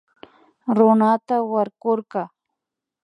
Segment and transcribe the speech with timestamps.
[0.75, 2.21] Runata warkurka